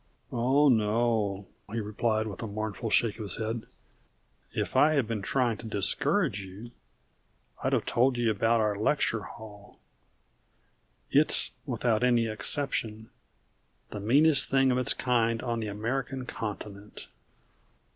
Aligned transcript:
"Oh, 0.31 0.67
no," 0.67 1.45
he 1.71 1.79
replied, 1.79 2.25
with 2.25 2.41
a 2.41 2.47
mournful 2.47 2.89
shake 2.89 3.17
of 3.19 3.23
his 3.25 3.37
head. 3.37 3.67
"If 4.51 4.75
I'd 4.75 5.07
been 5.07 5.21
trying 5.21 5.57
to 5.57 5.67
discourage 5.67 6.41
you, 6.41 6.71
I'd 7.63 7.73
have 7.73 7.85
told 7.85 8.17
you 8.17 8.31
about 8.31 8.59
our 8.61 8.75
lecture 8.75 9.21
hall. 9.21 9.77
It's 11.11 11.51
without 11.67 12.03
any 12.03 12.25
exception 12.25 13.11
the 13.91 13.99
meanest 13.99 14.49
thing 14.49 14.71
of 14.71 14.79
its 14.79 14.95
kind 14.95 15.39
on 15.43 15.59
the 15.59 15.67
American 15.67 16.25
continent. 16.25 17.05